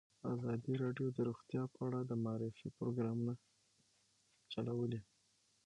ازادي 0.33 0.73
راډیو 0.83 1.07
د 1.15 1.19
روغتیا 1.29 1.63
په 1.73 1.79
اړه 1.87 1.99
د 2.05 2.11
معارفې 2.23 2.67
پروګرامونه 2.77 3.33
چلولي. 4.51 5.01